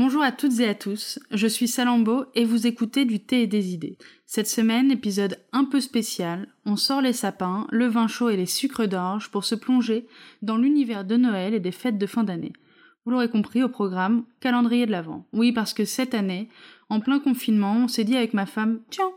[0.00, 3.46] Bonjour à toutes et à tous, je suis Salambo et vous écoutez du thé et
[3.48, 3.98] des idées.
[4.26, 8.46] Cette semaine, épisode un peu spécial, on sort les sapins, le vin chaud et les
[8.46, 10.06] sucres d'orge pour se plonger
[10.40, 12.52] dans l'univers de Noël et des fêtes de fin d'année.
[13.04, 15.26] Vous l'aurez compris au programme, calendrier de l'Avent.
[15.32, 16.48] Oui, parce que cette année,
[16.90, 19.10] en plein confinement, on s'est dit avec ma femme, tiens,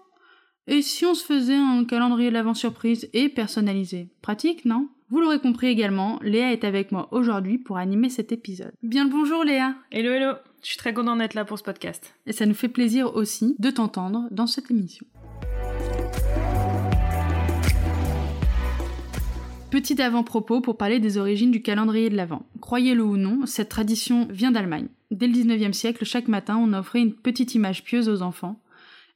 [0.66, 4.09] et si on se faisait un calendrier de l'Avent surprise et personnalisé?
[4.23, 4.90] Pratique, non?
[5.12, 8.72] Vous l'aurez compris également, Léa est avec moi aujourd'hui pour animer cet épisode.
[8.82, 12.16] Bien le bonjour Léa Hello hello Je suis très contente d'être là pour ce podcast.
[12.26, 15.06] Et ça nous fait plaisir aussi de t'entendre dans cette émission.
[19.70, 22.46] Petit avant-propos pour parler des origines du calendrier de l'Avent.
[22.62, 24.88] Croyez-le ou non, cette tradition vient d'Allemagne.
[25.12, 28.62] Dès le 19e siècle, chaque matin, on offrait une petite image pieuse aux enfants.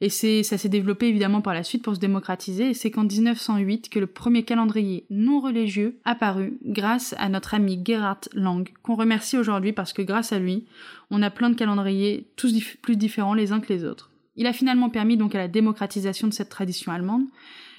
[0.01, 3.89] Et ça s'est développé évidemment par la suite pour se démocratiser, et c'est qu'en 1908
[3.89, 9.37] que le premier calendrier non religieux apparut grâce à notre ami Gerhard Lang, qu'on remercie
[9.37, 10.65] aujourd'hui parce que grâce à lui,
[11.11, 14.11] on a plein de calendriers tous plus différents les uns que les autres.
[14.35, 17.25] Il a finalement permis donc à la démocratisation de cette tradition allemande,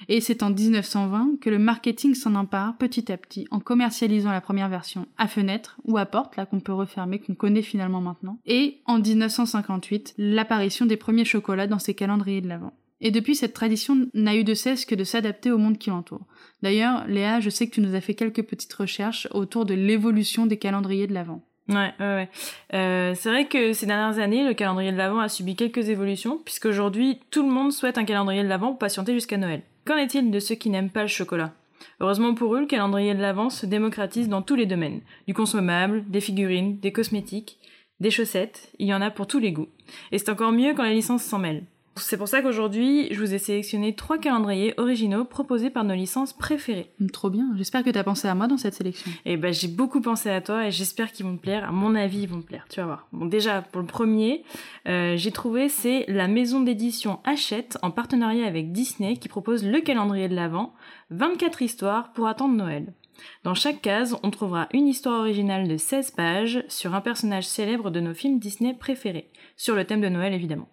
[0.07, 4.41] et c'est en 1920 que le marketing s'en empare petit à petit en commercialisant la
[4.41, 8.39] première version à fenêtre ou à porte, là qu'on peut refermer, qu'on connaît finalement maintenant,
[8.45, 12.73] et en 1958 l'apparition des premiers chocolats dans ces calendriers de l'Avent.
[12.99, 16.25] Et depuis, cette tradition n'a eu de cesse que de s'adapter au monde qui l'entoure.
[16.63, 20.47] D'ailleurs, Léa, je sais que tu nous as fait quelques petites recherches autour de l'évolution
[20.47, 21.43] des calendriers de l'Avent.
[21.69, 22.29] Ouais, ouais, ouais.
[22.73, 26.39] Euh, c'est vrai que ces dernières années, le calendrier de l'Avent a subi quelques évolutions,
[26.43, 29.61] puisqu'aujourd'hui, tout le monde souhaite un calendrier de l'Avent pour patienter jusqu'à Noël.
[29.87, 31.53] Qu'en est-il de ceux qui n'aiment pas le chocolat?
[32.01, 34.99] Heureusement pour eux, le calendrier de l'Avent se démocratise dans tous les domaines.
[35.27, 37.57] Du consommable, des figurines, des cosmétiques,
[38.01, 39.69] des chaussettes, il y en a pour tous les goûts.
[40.11, 41.63] Et c'est encore mieux quand les licences s'en mêlent.
[41.99, 46.33] C'est pour ça qu'aujourd'hui, je vous ai sélectionné trois calendriers originaux proposés par nos licences
[46.33, 46.91] préférées.
[46.99, 49.11] Mm, trop bien, j'espère que tu as pensé à moi dans cette sélection.
[49.25, 51.67] Eh ben j'ai beaucoup pensé à toi et j'espère qu'ils vont te plaire.
[51.67, 53.07] À mon avis, ils vont te plaire, tu vas voir.
[53.11, 54.43] Bon, déjà, pour le premier,
[54.87, 59.79] euh, j'ai trouvé c'est la maison d'édition Hachette en partenariat avec Disney qui propose le
[59.81, 60.73] calendrier de l'Avent,
[61.11, 62.93] 24 histoires pour attendre Noël.
[63.43, 67.89] Dans chaque case, on trouvera une histoire originale de 16 pages sur un personnage célèbre
[67.89, 70.69] de nos films Disney préférés, sur le thème de Noël évidemment.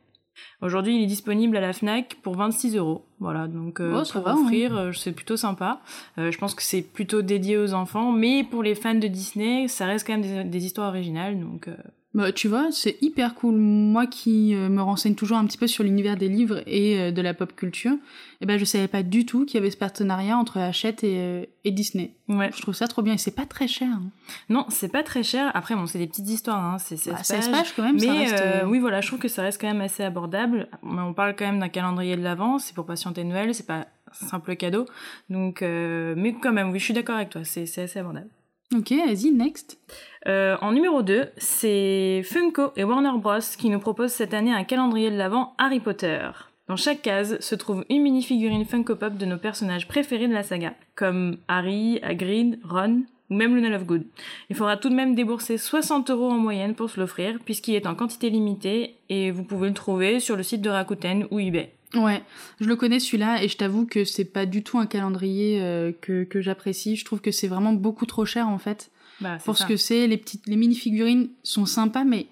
[0.63, 3.05] Aujourd'hui, il est disponible à la Fnac pour 26 euros.
[3.21, 5.81] Voilà, donc euh, oh, pour offrir, euh, c'est plutôt sympa.
[6.19, 9.69] Euh, je pense que c'est plutôt dédié aux enfants, mais pour les fans de Disney,
[9.69, 11.69] ça reste quand même des, des histoires originales, donc
[12.15, 13.57] bah, tu vois, c'est hyper cool.
[13.57, 17.11] Moi qui euh, me renseigne toujours un petit peu sur l'univers des livres et euh,
[17.11, 17.97] de la pop culture,
[18.41, 21.17] eh ben je savais pas du tout qu'il y avait ce partenariat entre Hachette et,
[21.19, 22.13] euh, et, Disney.
[22.29, 22.51] Ouais.
[22.55, 23.89] Je trouve ça trop bien et c'est pas très cher.
[23.89, 24.11] Hein.
[24.49, 25.51] Non, c'est pas très cher.
[25.55, 26.79] Après, bon, c'est des petites histoires, hein.
[26.79, 27.15] c'est 16
[27.51, 27.73] bah, pages.
[27.75, 27.97] quand même.
[27.97, 30.69] Mais ça reste, oui, voilà, je trouve que ça reste quand même assez abordable.
[30.85, 34.55] On parle quand même d'un calendrier de l'avant, c'est pour patienter Noël, c'est pas simple
[34.55, 34.87] cadeau.
[35.31, 38.29] Donc, mais quand même, oui, je suis d'accord avec toi, c'est assez abordable.
[38.73, 39.79] Ok, vas-y, next.
[40.27, 43.39] Euh, en numéro 2, c'est Funko et Warner Bros.
[43.59, 46.31] qui nous proposent cette année un calendrier de l'Avent Harry Potter.
[46.67, 50.43] Dans chaque case se trouve une mini-figurine Funko Pop de nos personnages préférés de la
[50.43, 54.05] saga, comme Harry, Hagrid, Ron ou même Luna Lovegood.
[54.51, 57.87] Il faudra tout de même débourser 60 euros en moyenne pour se l'offrir, puisqu'il est
[57.87, 61.73] en quantité limitée et vous pouvez le trouver sur le site de Rakuten ou eBay.
[61.95, 62.23] Ouais,
[62.61, 65.93] je le connais celui-là et je t'avoue que c'est pas du tout un calendrier euh,
[66.01, 66.97] que, que j'apprécie.
[66.97, 68.91] Je trouve que c'est vraiment beaucoup trop cher en fait.
[69.21, 72.27] Bah, pour ce que c'est, les petites, les mini-figurines sont sympas, mais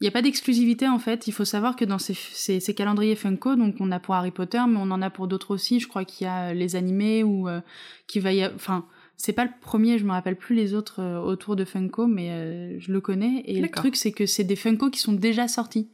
[0.00, 1.26] il n'y a pas d'exclusivité en fait.
[1.26, 4.30] Il faut savoir que dans ces, ces, ces, calendriers Funko, donc on a pour Harry
[4.30, 5.80] Potter, mais on en a pour d'autres aussi.
[5.80, 7.60] Je crois qu'il y a les animés ou euh,
[8.06, 8.56] qu'il va y avoir.
[8.56, 8.86] Enfin,
[9.16, 12.30] c'est pas le premier, je me rappelle plus les autres euh, autour de Funko, mais
[12.30, 13.42] euh, je le connais.
[13.46, 15.88] Et le truc, c'est que c'est des Funko qui sont déjà sortis.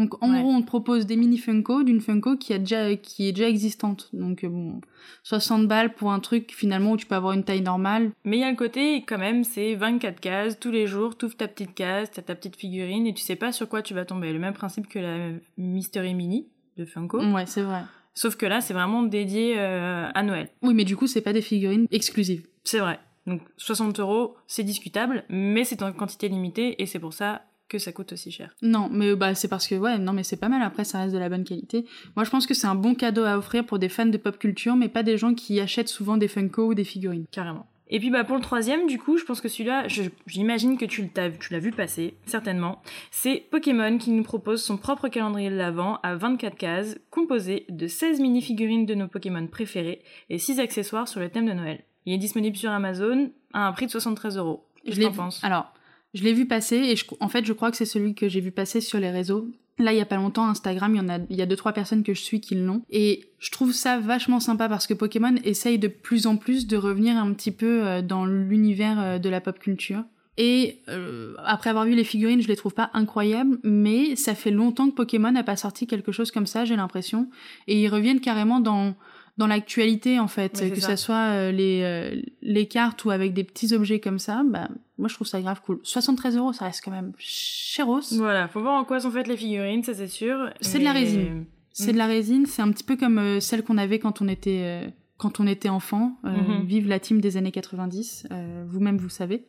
[0.00, 3.28] Donc en gros, on te propose des mini Funko d'une Funko qui, a déjà, qui
[3.28, 4.08] est déjà existante.
[4.14, 4.80] Donc euh, bon,
[5.24, 8.10] 60 balles pour un truc finalement où tu peux avoir une taille normale.
[8.24, 11.26] Mais il y a le côté quand même, c'est 24 cases, tous les jours, tu
[11.26, 13.92] ouvres ta petite case, t'as ta petite figurine et tu sais pas sur quoi tu
[13.92, 14.32] vas tomber.
[14.32, 16.46] Le même principe que la Mystery Mini
[16.78, 17.22] de Funko.
[17.34, 17.82] Ouais, c'est vrai.
[18.14, 20.48] Sauf que là, c'est vraiment dédié euh, à Noël.
[20.62, 22.46] Oui, mais du coup, c'est pas des figurines exclusives.
[22.64, 22.98] C'est vrai.
[23.26, 27.78] Donc 60 euros, c'est discutable, mais c'est en quantité limitée et c'est pour ça que
[27.78, 28.54] ça coûte aussi cher.
[28.62, 31.14] Non, mais bah c'est parce que ouais, non mais c'est pas mal après ça reste
[31.14, 31.86] de la bonne qualité.
[32.16, 34.36] Moi je pense que c'est un bon cadeau à offrir pour des fans de pop
[34.38, 37.26] culture mais pas des gens qui achètent souvent des Funko ou des figurines.
[37.30, 37.66] Carrément.
[37.90, 39.86] Et puis bah pour le troisième, du coup, je pense que celui-là,
[40.26, 42.80] j'imagine que tu l'as vu passer, certainement.
[43.10, 47.86] C'est Pokémon qui nous propose son propre calendrier de l'Avent à 24 cases, composé de
[47.88, 51.84] 16 mini-figurines de nos Pokémon préférés et 6 accessoires sur le thème de Noël.
[52.06, 54.64] Il est disponible sur Amazon à un prix de 73 euros.
[54.86, 55.42] Je pense.
[55.44, 55.72] Alors,
[56.14, 58.40] je l'ai vu passer et je, en fait, je crois que c'est celui que j'ai
[58.40, 59.48] vu passer sur les réseaux.
[59.80, 61.56] Là, il y a pas longtemps, Instagram, il y en a, il y a deux
[61.56, 64.94] trois personnes que je suis qui l'ont et je trouve ça vachement sympa parce que
[64.94, 69.18] Pokémon essaye de plus en plus de revenir un petit peu euh, dans l'univers euh,
[69.18, 70.04] de la pop culture.
[70.36, 74.50] Et euh, après avoir vu les figurines, je les trouve pas incroyables, mais ça fait
[74.50, 77.28] longtemps que Pokémon n'a pas sorti quelque chose comme ça, j'ai l'impression.
[77.66, 78.94] Et ils reviennent carrément dans
[79.40, 80.98] dans l'actualité en fait, que ça.
[80.98, 85.08] soit euh, les, euh, les cartes ou avec des petits objets comme ça, bah, moi
[85.08, 85.80] je trouve ça grave cool.
[85.82, 88.00] 73 euros, ça reste quand même chéros.
[88.12, 90.50] Voilà, faut voir en quoi sont faites les figurines, ça c'est sûr.
[90.60, 91.46] C'est de la résine.
[91.72, 94.28] C'est de la résine, c'est un petit peu comme euh, celle qu'on avait quand on
[94.28, 96.18] était quand on était enfant.
[96.22, 96.66] Mhm.
[96.66, 98.26] Vive la team des années 90,
[98.66, 99.46] vous-même vous savez.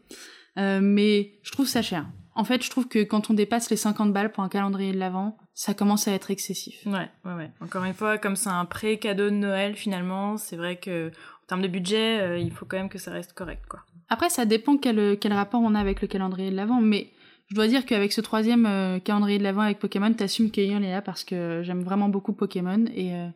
[0.56, 2.08] mais je trouve ça cher.
[2.34, 4.98] En fait, je trouve que quand on dépasse les 50 balles pour un calendrier de
[4.98, 6.86] l'Avent, ça commence à être excessif.
[6.86, 7.52] Ouais, ouais, ouais.
[7.62, 11.62] Encore une fois, comme c'est un pré-cadeau de Noël, finalement, c'est vrai que en termes
[11.62, 13.82] de budget, euh, il faut quand même que ça reste correct, quoi.
[14.10, 17.12] Après, ça dépend quel, quel rapport on a avec le calendrier de l'Avent, mais
[17.52, 20.80] je dois dire qu'avec ce troisième euh, calendrier de l'Avent avec Pokémon, t'assumes qu'il est
[20.80, 23.28] là parce que j'aime vraiment beaucoup Pokémon et, euh,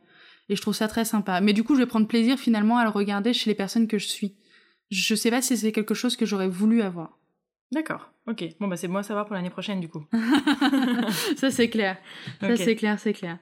[0.48, 1.42] et je trouve ça très sympa.
[1.42, 3.98] Mais du coup, je vais prendre plaisir finalement à le regarder chez les personnes que
[3.98, 4.38] je suis.
[4.90, 7.18] Je sais pas si c'est quelque chose que j'aurais voulu avoir.
[7.74, 8.12] D'accord.
[8.28, 8.44] Ok.
[8.60, 10.04] Bon bah c'est moi à savoir pour l'année prochaine du coup.
[11.38, 11.98] ça c'est clair.
[12.42, 13.38] Ça c'est clair, c'est clair.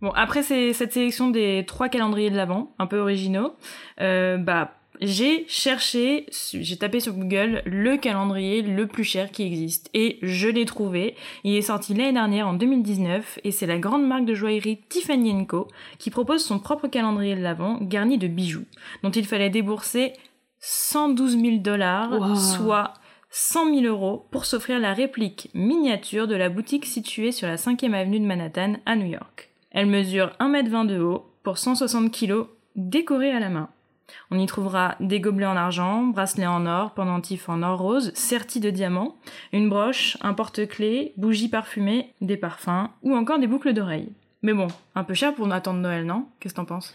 [0.00, 3.54] Bon après c'est cette sélection des trois calendriers de l'avant, un peu originaux.
[4.00, 9.90] Euh, bah j'ai cherché, j'ai tapé sur Google le calendrier le plus cher qui existe
[9.94, 11.14] et je l'ai trouvé.
[11.44, 15.46] Il est sorti l'année dernière en 2019 et c'est la grande marque de joaillerie Tiffany
[15.46, 15.68] Co
[15.98, 18.64] qui propose son propre calendrier de l'avant garni de bijoux
[19.04, 20.14] dont il fallait débourser
[20.60, 22.94] 112 000 dollars, soit
[23.30, 27.92] 100 000 euros pour s'offrir la réplique miniature de la boutique située sur la 5e
[27.92, 29.50] avenue de Manhattan à New York.
[29.70, 33.68] Elle mesure 1m20 de haut pour 160 kg décorée à la main.
[34.30, 38.60] On y trouvera des gobelets en argent, bracelets en or, pendentifs en or rose, sertis
[38.60, 39.16] de diamants,
[39.52, 44.12] une broche, un porte-clés, bougies parfumées, des parfums ou encore des boucles d'oreilles.
[44.40, 46.26] Mais bon, un peu cher pour attendre Noël, non?
[46.40, 46.94] Qu'est-ce que t'en penses?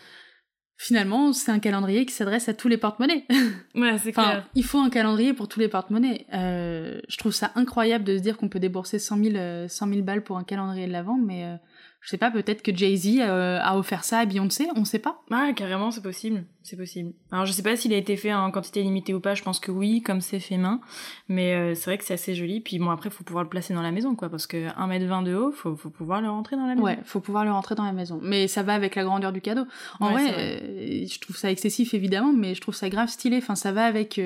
[0.77, 3.25] Finalement, c'est un calendrier qui s'adresse à tous les porte-monnaies.
[3.75, 4.47] Ouais, c'est clair.
[4.53, 6.27] Il faut un calendrier pour tous les porte-monnaies.
[6.33, 10.01] Euh, je trouve ça incroyable de se dire qu'on peut débourser 100 000, 100 000
[10.01, 11.55] balles pour un calendrier de l'avant, mais euh,
[12.03, 15.23] je sais pas, peut-être que Jay-Z euh, a offert ça à Beyoncé, on sait pas.
[15.31, 17.13] Ah, carrément, c'est possible, c'est possible.
[17.31, 19.61] Alors, je sais pas s'il a été fait en quantité limitée ou pas, je pense
[19.61, 20.81] que oui, comme c'est fait main,
[21.29, 22.59] mais euh, c'est vrai que c'est assez joli.
[22.59, 25.33] Puis bon, après, faut pouvoir le placer dans la maison, quoi, parce que 1m20 de
[25.33, 26.85] haut, faut, faut pouvoir le rentrer dans la maison.
[26.85, 28.19] Ouais, faut pouvoir le rentrer dans la maison.
[28.21, 29.63] Mais ça va avec la grandeur du cadeau.
[30.01, 33.37] En vrai, euh, je trouve ça excessif, évidemment, mais je trouve ça grave stylé.
[33.37, 34.19] Enfin, ça va avec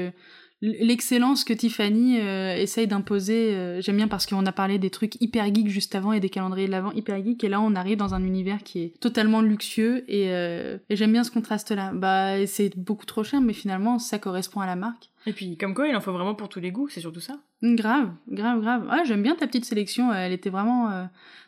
[0.61, 3.53] l'excellence que Tiffany euh, essaye d'imposer.
[3.53, 6.29] Euh, j'aime bien parce qu'on a parlé des trucs hyper geeks juste avant et des
[6.29, 9.41] calendriers de l'avant hyper geeks et là on arrive dans un univers qui est totalement
[9.41, 11.91] luxueux et, euh, et j'aime bien ce contraste là.
[11.93, 15.09] Bah c'est beaucoup trop cher mais finalement ça correspond à la marque.
[15.27, 17.37] Et puis, comme quoi, il en faut vraiment pour tous les goûts, c'est surtout ça.
[17.61, 18.87] Grave, grave, grave.
[18.89, 20.89] Ah, j'aime bien ta petite sélection, elle était vraiment...
[20.89, 21.03] Euh,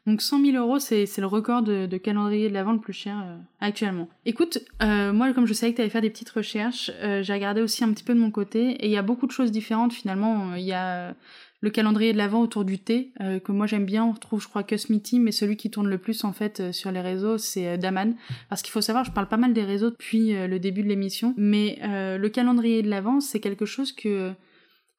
[0.06, 3.24] donc 100 000 euros, c'est le record de, calendrier de la vente le plus cher
[3.26, 4.10] euh, actuellement.
[4.26, 6.92] Écoute, euh, moi, comme je savais que tu allais faire des petites recherches,
[7.22, 9.32] j'ai regardé aussi un petit peu de mon côté, et il y a beaucoup de
[9.32, 10.56] choses différentes finalement.
[10.56, 11.16] Il y a
[11.62, 14.48] le calendrier de l'avant autour du thé, euh, que moi j'aime bien, on retrouve je
[14.48, 17.38] crois que Smithy, mais celui qui tourne le plus en fait euh, sur les réseaux,
[17.38, 18.16] c'est euh, Daman.
[18.50, 21.34] Parce qu'il faut savoir, je parle pas mal des réseaux depuis le début de l'émission,
[21.38, 24.32] mais le calendrier de l'avant, c'est quelque chose que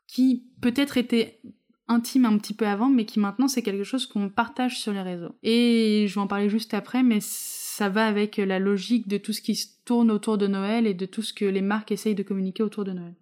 [0.07, 1.41] qui peut-être était
[1.89, 5.03] intime un petit peu avant, mais qui maintenant c'est quelque chose qu'on partage sur les
[5.03, 5.35] réseaux.
[5.43, 9.33] Et je vais en parler juste après, mais ça va avec la logique de tout
[9.33, 12.15] ce qui se tourne autour de Noël et de tout ce que les marques essayent
[12.15, 13.15] de communiquer autour de Noël.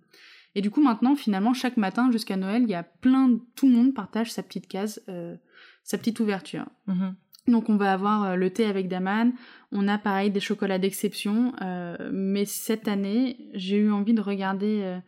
[0.59, 3.77] Et du coup, maintenant, finalement, chaque matin jusqu'à Noël, il y a plein, tout le
[3.77, 5.37] monde partage sa petite case, euh,
[5.85, 6.67] sa petite ouverture.
[6.89, 7.15] Mhm.
[7.47, 9.33] Donc on va avoir euh, le thé avec Daman,
[9.71, 14.99] on a pareil des chocolats d'exception, euh, mais cette année j'ai eu envie de regarder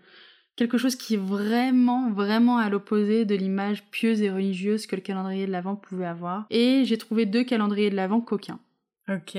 [0.55, 5.03] quelque chose qui est vraiment, vraiment à l'opposé de l'image pieuse et religieuse que le
[5.03, 6.47] calendrier de l'Avent pouvait avoir.
[6.51, 8.61] Et j'ai trouvé deux calendriers de l'Avent coquins.
[9.09, 9.37] Ok.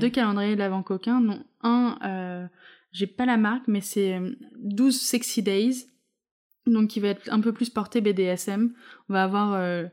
[0.00, 2.50] Deux calendriers de l'Avent coquins, non un
[2.96, 4.18] j'ai pas la marque, mais c'est
[4.58, 5.86] 12 euh, Sexy Days.
[6.66, 8.72] Donc, qui va être un peu plus porté BDSM.
[9.08, 9.84] On va avoir, euh,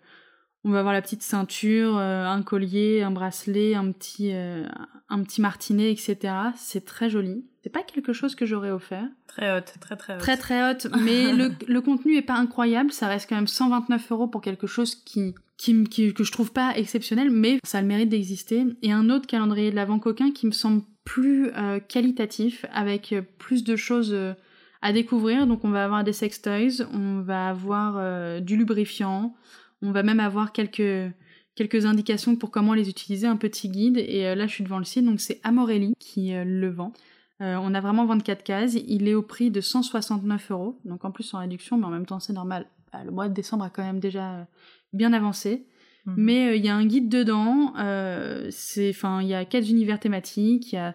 [0.64, 5.40] on va avoir la petite ceinture, euh, un collier, un bracelet, un petit, un petit
[5.40, 6.34] martinet, etc.
[6.56, 7.46] C'est très joli.
[7.62, 9.08] C'est pas quelque chose que j'aurais offert.
[9.28, 10.20] Très haute, très très haute.
[10.20, 12.92] Très très haute, mais le, le, contenu est pas incroyable.
[12.92, 16.52] Ça reste quand même 129 euros pour quelque chose qui, qui, qui, que je trouve
[16.52, 18.66] pas exceptionnel, mais ça a le mérite d'exister.
[18.82, 23.22] Et un autre calendrier de l'avant coquin qui me semble plus euh, qualitatif, avec euh,
[23.38, 24.34] plus de choses euh,
[24.82, 25.48] à découvrir.
[25.48, 29.34] Donc on va avoir des sex toys, on va avoir du lubrifiant,
[29.82, 31.12] on va même avoir quelques,
[31.56, 33.98] quelques indications pour comment les utiliser, un petit guide.
[33.98, 36.92] Et là je suis devant le site, donc c'est Amorelli qui le vend.
[37.40, 41.34] on a vraiment 24 cases, il est au prix de 169 euros, donc en plus
[41.34, 42.68] en réduction, mais en même temps c'est normal.
[42.92, 44.46] Bah, le mois de décembre a quand même déjà
[44.92, 45.66] bien avancé.
[46.06, 46.14] Mhm.
[46.18, 47.74] Mais euh, il y a un guide dedans.
[47.78, 50.72] Euh, c'est, enfin, il y a quatre univers thématiques.
[50.72, 50.94] Il y a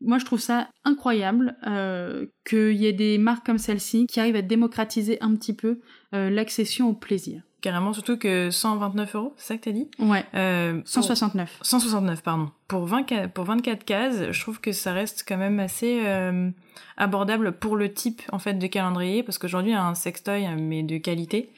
[0.00, 4.34] Moi, je trouve ça incroyable euh, qu'il y ait des marques comme celle-ci qui arrivent
[4.36, 5.80] à démocratiser un petit peu
[6.14, 7.42] euh, l'accession au plaisir.
[7.60, 9.88] Carrément, surtout que 129 euros, c'est ça que t'as dit?
[10.00, 10.24] Ouais.
[10.34, 11.60] Euh, pour- 169.
[11.62, 12.50] 169, pardon.
[12.72, 16.48] Pour, 20, ca- pour 24 cases, je trouve que ça reste quand même assez euh,
[16.96, 21.50] abordable pour le type en fait de calendrier, parce qu'aujourd'hui un sextoy, mais de qualité,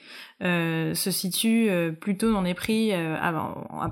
[0.42, 3.32] euh, se situe euh, plutôt dans des prix à,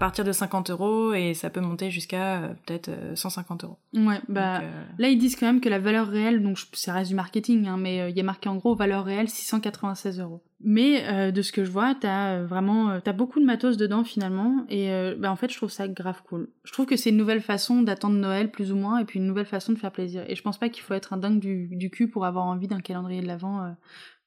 [0.00, 3.78] partir de 50 euros et ça peut monter jusqu'à peut-être euh, 150 euros.
[3.94, 4.58] Ouais, bah.
[4.58, 7.68] Donc, Là, ils disent quand même que la valeur réelle, donc ça reste du marketing,
[7.68, 10.42] hein, mais il y a marqué en gros valeur réelle 696 euros.
[10.64, 14.90] Mais de ce que je vois, t'as vraiment, t'as beaucoup de matos dedans finalement, et
[15.18, 16.48] bah, en fait, je trouve ça grave cool.
[16.64, 19.26] Je trouve que c'est une nouvelle façon d'attendre Noël plus ou moins, et puis une
[19.26, 20.24] nouvelle façon de faire plaisir.
[20.28, 22.68] Et je pense pas qu'il faut être un dingue du, du cul pour avoir envie
[22.68, 23.70] d'un calendrier de l'avant euh,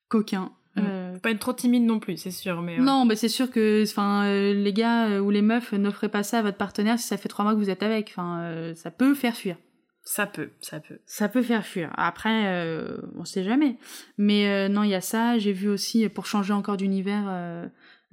[0.07, 0.51] coquin.
[0.77, 2.83] Euh, faut pas être trop timide non plus, c'est sûr, mais ouais.
[2.83, 6.39] non, mais c'est sûr que, enfin, euh, les gars ou les meufs, n'offrez pas ça
[6.39, 8.09] à votre partenaire si ça fait trois mois que vous êtes avec.
[8.09, 9.55] Enfin, ça peut faire fuir.
[10.05, 10.99] ça peut, ça peut.
[11.05, 11.91] Ça peut faire fuir.
[11.97, 13.77] Après, euh, on sait jamais.
[14.17, 15.37] Mais euh, non, il y a ça.
[15.39, 17.25] J'ai vu aussi, pour changer encore d'univers,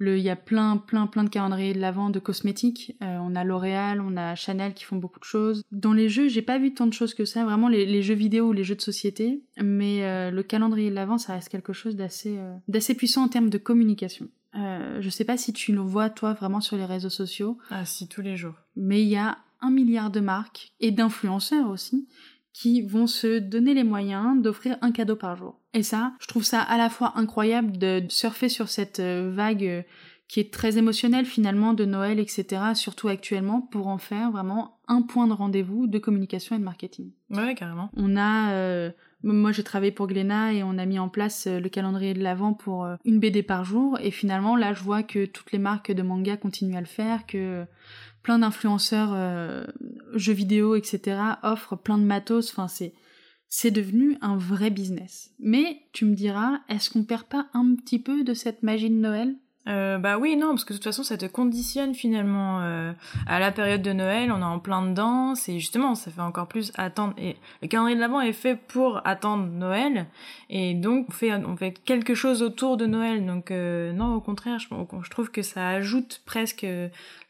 [0.07, 2.95] il y a plein, plein, plein de calendriers de l'avant de cosmétiques.
[3.01, 5.63] Euh, on a L'Oréal, on a Chanel qui font beaucoup de choses.
[5.71, 7.43] Dans les jeux, j'ai pas vu tant de choses que ça.
[7.45, 9.41] Vraiment, les, les jeux vidéo ou les jeux de société.
[9.61, 13.27] Mais euh, le calendrier de l'avant, ça reste quelque chose d'assez, euh, d'assez puissant en
[13.29, 14.27] termes de communication.
[14.55, 18.07] Je sais pas si tu le vois toi vraiment sur les réseaux sociaux, Ah si,
[18.07, 18.53] tous les jours.
[18.75, 22.07] mais il y a un milliard de marques et d'influenceurs aussi
[22.53, 25.59] qui vont se donner les moyens d'offrir un cadeau par jour.
[25.73, 29.65] Et ça, je trouve ça à la fois incroyable de surfer sur cette euh, vague
[29.65, 29.81] euh,
[30.27, 35.01] qui est très émotionnelle finalement de Noël, etc., surtout actuellement, pour en faire vraiment un
[35.01, 37.11] point de rendez-vous de communication et de marketing.
[37.31, 37.89] Ouais, carrément.
[37.97, 38.91] On a, euh,
[39.23, 42.53] moi j'ai travaillé pour Glénat et on a mis en place le calendrier de l'avant
[42.53, 46.01] pour une BD par jour et finalement là je vois que toutes les marques de
[46.01, 47.65] manga continuent à le faire, que
[48.23, 49.65] plein d'influenceurs euh,
[50.15, 52.93] jeux vidéo etc offrent plein de matos, enfin c'est
[53.55, 55.29] c'est devenu un vrai business.
[55.37, 58.95] Mais tu me diras, est-ce qu'on perd pas un petit peu de cette magie de
[58.95, 59.35] Noël?
[59.67, 62.91] Euh, bah oui, non, parce que de toute façon, ça te conditionne finalement euh,
[63.27, 64.31] à la période de Noël.
[64.31, 67.13] On est en plein dedans, c'est justement, ça fait encore plus attendre.
[67.17, 70.07] Et le calendrier de l'avant est fait pour attendre Noël,
[70.49, 73.25] et donc on fait, on fait quelque chose autour de Noël.
[73.25, 74.67] Donc euh, non, au contraire, je,
[75.09, 76.65] trouve que ça ajoute presque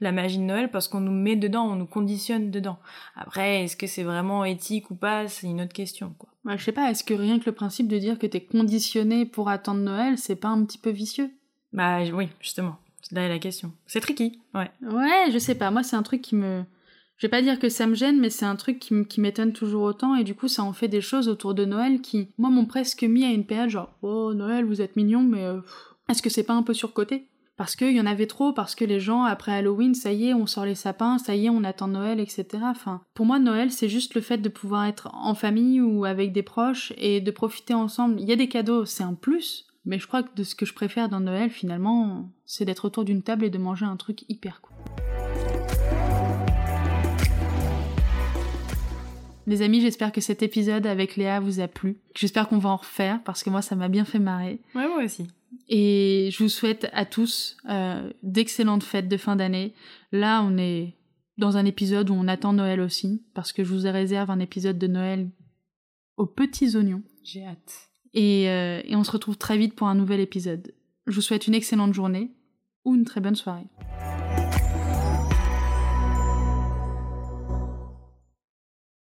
[0.02, 2.80] la magie de Noël parce qu'on nous met dedans, on nous conditionne dedans.
[3.16, 6.30] Après, est-ce que c'est vraiment éthique ou pas, c'est une autre question, quoi.
[6.46, 9.26] Bah, Je sais pas, est-ce que rien que le principe de dire que t'es conditionné
[9.26, 11.32] pour attendre Noël, c'est pas un petit peu vicieux?
[11.74, 12.78] Bah oui, justement,
[13.12, 13.72] là la question.
[13.88, 14.72] C'est tricky, ouais.
[14.82, 15.72] Ouais, je sais pas.
[15.72, 16.64] Moi, c'est un truc qui me.
[17.18, 19.84] Je vais pas dire que ça me gêne, mais c'est un truc qui m'étonne toujours
[19.84, 20.16] autant.
[20.16, 23.04] Et du coup, ça en fait des choses autour de Noël qui, moi, m'ont presque
[23.04, 25.62] mis à une période genre, oh, Noël, vous êtes mignon, mais euh,
[26.10, 27.28] est-ce que c'est pas un peu surcoté?
[27.56, 30.34] Parce qu'il y en avait trop, parce que les gens, après Halloween, ça y est,
[30.34, 32.46] on sort les sapins, ça y est, on attend Noël, etc.
[33.14, 36.42] Pour moi, Noël, c'est juste le fait de pouvoir être en famille ou avec des
[36.42, 38.20] proches et de profiter ensemble.
[38.20, 39.68] Il y a des cadeaux, c'est un plus.
[39.86, 43.04] Mais je crois que de ce que je préfère dans Noël, finalement, c'est d'être autour
[43.04, 44.78] d'une table et de manger un truc hyper cool.
[49.46, 51.98] Les amis, j'espère que cet épisode avec Léa vous a plu.
[52.16, 54.62] J'espère qu'on va en refaire parce que moi, ça m'a bien fait marrer.
[54.74, 55.28] Ouais, moi aussi.
[55.68, 59.74] Et je vous souhaite à tous euh, d'excellentes fêtes de fin d'année.
[60.14, 60.96] Là, on est
[61.38, 64.78] dans un épisode où on attend Noël aussi, parce que je vous réserve un épisode
[64.78, 65.30] de Noël
[66.16, 67.04] aux petits oignons.
[67.24, 67.90] J'ai hâte.
[68.14, 70.74] Et, euh, et on se retrouve très vite pour un nouvel épisode.
[71.08, 72.32] Je vous souhaite une excellente journée
[72.86, 73.68] ou une très bonne soirée.